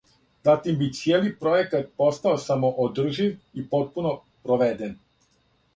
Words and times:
Затим 0.47 0.77
би 0.79 0.87
цијели 0.99 1.33
пројекат 1.43 1.91
постао 2.03 2.33
самоодржив 2.47 3.61
и 3.63 3.69
потпуно 3.77 4.17
проведен. 4.49 4.99